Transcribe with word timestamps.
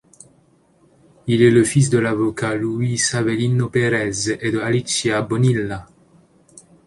Il 1.27 1.43
est 1.43 1.51
le 1.51 1.63
fils 1.63 1.91
de 1.91 1.99
l'avocat 1.99 2.55
Luis 2.55 2.99
Avelino 3.13 3.69
Pérez 3.69 4.35
et 4.41 4.49
de 4.49 4.57
Alicia 4.59 5.21
Bonilla. 5.21 5.85